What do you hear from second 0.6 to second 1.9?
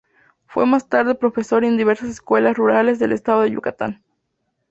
más tarde profesor en